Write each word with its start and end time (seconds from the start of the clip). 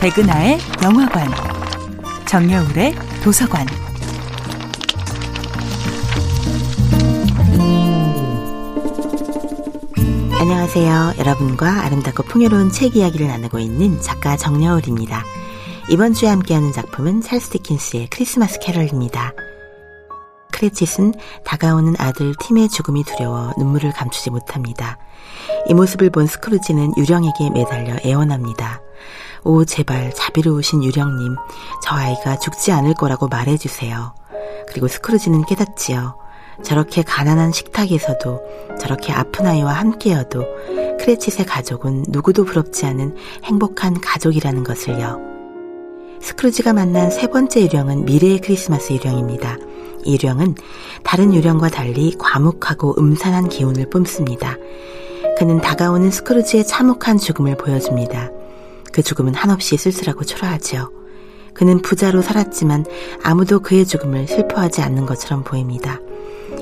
백은하의 0.00 0.58
영화관, 0.84 1.28
정여울의 2.26 2.94
도서관. 3.24 3.66
안녕하세요. 10.38 11.14
여러분과 11.18 11.84
아름답고 11.84 12.24
풍요로운 12.24 12.70
책 12.70 12.94
이야기를 12.94 13.26
나누고 13.26 13.58
있는 13.58 14.00
작가 14.00 14.36
정여울입니다. 14.36 15.24
이번 15.90 16.12
주에 16.12 16.28
함께하는 16.28 16.72
작품은 16.72 17.22
찰스 17.22 17.50
디킨스의 17.50 18.08
크리스마스 18.10 18.58
캐럴입니다. 18.60 19.32
크레칫은 20.52 21.14
다가오는 21.44 21.94
아들 21.98 22.34
팀의 22.40 22.68
죽음이 22.68 23.02
두려워 23.04 23.52
눈물을 23.58 23.92
감추지 23.92 24.30
못합니다. 24.30 24.98
이 25.68 25.74
모습을 25.74 26.10
본 26.10 26.26
스크루지는 26.26 26.92
유령에게 26.96 27.50
매달려 27.50 27.96
애원합니다. 28.04 28.85
오, 29.44 29.64
제발 29.64 30.12
자비로우신 30.14 30.82
유령님, 30.84 31.36
저 31.82 31.94
아이가 31.94 32.38
죽지 32.38 32.72
않을 32.72 32.94
거라고 32.94 33.28
말해주세요. 33.28 34.14
그리고 34.68 34.88
스크루지는 34.88 35.44
깨닫지요. 35.44 36.16
저렇게 36.62 37.02
가난한 37.02 37.52
식탁에서도 37.52 38.40
저렇게 38.80 39.12
아픈 39.12 39.46
아이와 39.46 39.72
함께여도 39.72 40.44
크레칫의 41.00 41.46
가족은 41.46 42.06
누구도 42.08 42.44
부럽지 42.44 42.86
않은 42.86 43.14
행복한 43.44 44.00
가족이라는 44.00 44.64
것을요. 44.64 45.20
스크루지가 46.20 46.72
만난 46.72 47.10
세 47.10 47.26
번째 47.26 47.62
유령은 47.62 48.06
미래의 48.06 48.40
크리스마스 48.40 48.92
유령입니다. 48.92 49.58
이 50.04 50.14
유령은 50.14 50.54
다른 51.02 51.34
유령과 51.34 51.68
달리 51.68 52.14
과묵하고 52.18 52.96
음산한 52.98 53.48
기운을 53.48 53.90
뿜습니다. 53.90 54.56
그는 55.38 55.60
다가오는 55.60 56.10
스크루지의 56.10 56.66
참혹한 56.66 57.18
죽음을 57.18 57.56
보여줍니다. 57.56 58.30
그 58.96 59.02
죽음은 59.02 59.34
한없이 59.34 59.76
쓸쓸하고 59.76 60.24
초라하지요. 60.24 60.90
그는 61.52 61.82
부자로 61.82 62.22
살았지만 62.22 62.86
아무도 63.22 63.60
그의 63.60 63.84
죽음을 63.84 64.26
슬퍼하지 64.26 64.80
않는 64.80 65.04
것처럼 65.04 65.44
보입니다. 65.44 66.00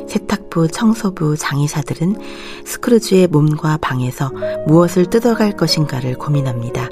세탁부, 0.09 0.67
청소부, 0.67 1.37
장의사들은 1.37 2.17
스크루지의 2.65 3.29
몸과 3.29 3.77
방에서 3.77 4.33
무엇을 4.67 5.07
뜯어갈 5.11 5.57
것인가를 5.57 6.15
고민합니다. 6.15 6.89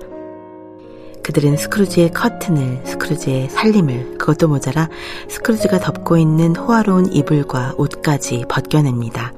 그들은 1.24 1.56
스크루지의 1.56 2.12
커튼을, 2.12 2.82
스크루지의 2.84 3.50
살림을, 3.50 4.18
그것도 4.18 4.46
모자라 4.46 4.88
스크루지가 5.28 5.80
덮고 5.80 6.18
있는 6.18 6.54
호화로운 6.54 7.12
이불과 7.12 7.74
옷까지 7.78 8.44
벗겨냅니다. 8.48 9.32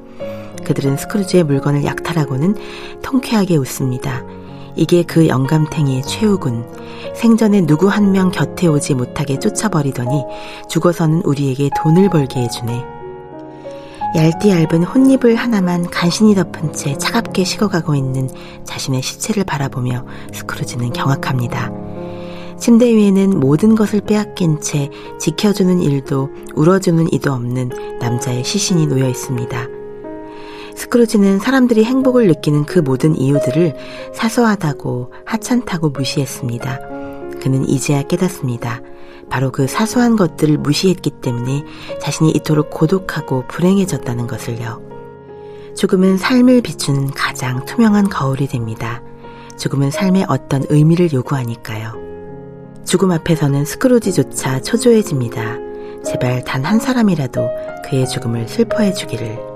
그들은 0.67 0.99
스크루지의 0.99 1.45
물건을 1.45 1.85
약탈하고는 1.85 2.57
통쾌하게 3.01 3.57
웃습니다. 3.57 4.23
이게 4.77 5.03
그 5.03 5.29
영감탱이의 5.29 6.03
최후군. 6.03 6.65
생전에 7.15 7.63
누구 7.67 7.89
한 7.89 8.13
명 8.13 8.31
곁에 8.31 8.67
오지 8.67 8.95
못하게 8.95 9.39
쫓아버리더니 9.39 10.25
죽어서는 10.69 11.23
우리에게 11.25 11.71
돈을 11.83 12.11
벌게 12.11 12.41
해주네. 12.41 12.85
얇디 14.17 14.51
얇은 14.51 14.85
혼잎을 14.85 15.35
하나만 15.35 15.91
간신히 15.91 16.35
덮은 16.37 16.73
채 16.73 16.97
차갑게 16.97 17.43
식어가고 17.43 17.97
있는 17.97 18.29
자신의 18.65 19.03
시체를 19.03 19.43
바라보며 19.45 20.05
스크루지는 20.33 20.93
경악합니다. 20.93 21.73
침대 22.57 22.95
위에는 22.95 23.41
모든 23.41 23.75
것을 23.75 24.01
빼앗긴 24.01 24.61
채 24.61 24.89
지켜주는 25.19 25.81
일도 25.81 26.31
울어주는 26.55 27.13
이도 27.13 27.33
없는 27.33 27.71
남자의 28.01 28.45
시신이 28.45 28.87
놓여 28.87 29.09
있습니다. 29.09 29.74
스크루지는 30.77 31.39
사람들이 31.39 31.85
행복을 31.85 32.27
느끼는 32.29 32.65
그 32.65 32.79
모든 32.79 33.17
이유들을 33.17 33.75
사소하다고 34.13 35.13
하찮다고 35.25 35.91
무시했습니다. 35.91 36.81
그는 37.41 37.69
이제야 37.69 38.03
깨닫습니다. 38.03 38.81
바로 39.31 39.51
그 39.51 39.67
사소한 39.67 40.17
것들을 40.17 40.59
무시했기 40.59 41.11
때문에 41.23 41.65
자신이 42.01 42.31
이토록 42.33 42.71
고독하고 42.71 43.45
불행해졌다는 43.49 44.27
것을요. 44.27 44.83
죽음은 45.77 46.19
삶을 46.19 46.63
비추는 46.63 47.11
가장 47.11 47.65
투명한 47.65 48.09
거울이 48.09 48.47
됩니다. 48.47 49.03
죽음은 49.57 49.91
삶에 49.91 50.25
어떤 50.29 50.63
의미를 50.69 51.13
요구하니까요. 51.13 51.95
죽음 52.85 53.11
앞에서는 53.13 53.65
스크루지조차 53.65 54.61
초조해집니다. 54.61 55.59
제발 56.05 56.45
단 56.45 56.65
한 56.65 56.79
사람이라도 56.79 57.49
그의 57.85 58.07
죽음을 58.09 58.47
슬퍼해 58.47 58.93
주기를. 58.93 59.54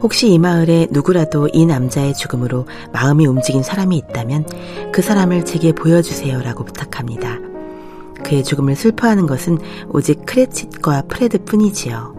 혹시 0.00 0.32
이 0.32 0.38
마을에 0.38 0.86
누구라도 0.90 1.48
이 1.52 1.66
남자의 1.66 2.14
죽음으로 2.14 2.66
마음이 2.92 3.26
움직인 3.26 3.62
사람이 3.62 3.96
있다면 3.96 4.46
그 4.92 5.02
사람을 5.02 5.44
제게 5.44 5.72
보여주세요 5.72 6.40
라고 6.42 6.64
부탁합니다. 6.64 7.38
그의 8.24 8.44
죽음을 8.44 8.76
슬퍼하는 8.76 9.26
것은 9.26 9.58
오직 9.88 10.24
크레칫과 10.24 11.02
프레드 11.08 11.42
뿐이지요. 11.44 12.14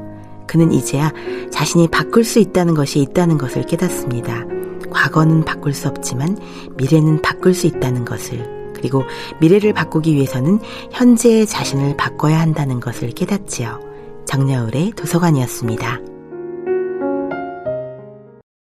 그는 0.48 0.72
이제야 0.72 1.14
자신이 1.52 1.88
바꿀 1.88 2.24
수 2.24 2.40
있다는 2.40 2.74
것이 2.74 3.00
있다는 3.00 3.38
것을 3.38 3.66
깨닫습니다. 3.66 4.46
과거는 4.90 5.46
바꿀 5.46 5.74
수 5.74 5.88
없지만 5.88 6.38
미래는 6.78 7.22
바꿀 7.22 7.54
수 7.54 7.68
있다는 7.68 8.06
것을 8.06 8.74
그리고 8.76 9.04
미래를 9.40 9.74
바꾸기 9.74 10.14
위해서는 10.16 10.60
현재의 10.92 11.46
자신을 11.46 11.98
바꿔야 11.98 12.40
한다는 12.40 12.80
것을 12.80 13.12
깨닫지요. 13.12 13.80
정여울의 14.26 14.94
도서관이었습니다. 14.96 16.19